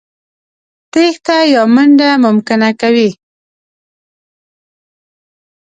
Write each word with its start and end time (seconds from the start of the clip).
تېښته 0.91 1.37
يا 1.53 1.63
منډه 1.73 2.09
ممکنه 2.25 2.69
کوي. 2.81 3.09